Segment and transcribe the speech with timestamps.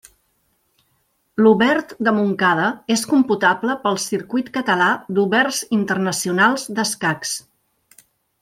[1.41, 4.89] L'Obert de Montcada és computable pel Circuit Català
[5.19, 7.37] d'Oberts Internacionals d'Escacs.